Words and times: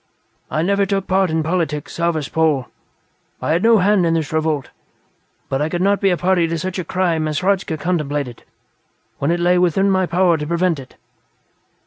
I 0.49 0.63
never 0.63 0.87
took 0.87 1.05
part 1.05 1.29
in 1.29 1.43
politics, 1.43 1.93
Zarvas 1.97 2.27
Pol; 2.27 2.65
I 3.39 3.51
had 3.51 3.61
no 3.61 3.77
hand 3.77 4.03
in 4.03 4.15
this 4.15 4.33
revolt. 4.33 4.71
But 5.47 5.61
I 5.61 5.69
could 5.69 5.79
not 5.83 6.01
be 6.01 6.15
party 6.15 6.47
to 6.47 6.57
such 6.57 6.79
a 6.79 6.83
crime 6.83 7.27
as 7.27 7.41
Hradzka 7.41 7.77
contemplated 7.77 8.41
when 9.19 9.29
it 9.29 9.39
lay 9.39 9.59
within 9.59 9.91
my 9.91 10.07
power 10.07 10.37
to 10.37 10.47
prevent 10.47 10.79
it." 10.79 10.95